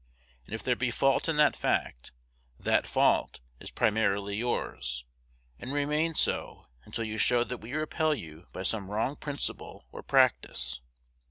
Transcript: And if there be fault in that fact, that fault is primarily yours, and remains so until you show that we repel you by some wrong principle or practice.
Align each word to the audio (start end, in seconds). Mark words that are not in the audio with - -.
And 0.47 0.55
if 0.55 0.63
there 0.63 0.75
be 0.75 0.89
fault 0.89 1.29
in 1.29 1.37
that 1.37 1.55
fact, 1.55 2.11
that 2.59 2.87
fault 2.87 3.39
is 3.59 3.69
primarily 3.69 4.35
yours, 4.35 5.05
and 5.59 5.71
remains 5.71 6.19
so 6.19 6.65
until 6.85 7.03
you 7.03 7.19
show 7.19 7.43
that 7.43 7.59
we 7.61 7.73
repel 7.73 8.15
you 8.15 8.47
by 8.51 8.63
some 8.63 8.89
wrong 8.89 9.15
principle 9.15 9.85
or 9.91 10.01
practice. 10.01 10.81